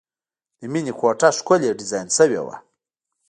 [0.59, 2.55] د مینې کوټه ښکلې ډیزاین شوې وه